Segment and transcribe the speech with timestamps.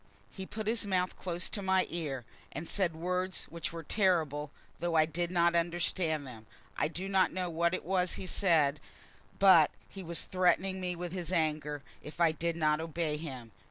[0.31, 4.95] He put his mouth close to my ear, and said words which were terrible, though
[4.95, 6.47] I did not understand them.
[6.75, 8.81] I do not know what it was he said,
[9.37, 13.51] but he was threatening me with his anger if I did not obey him.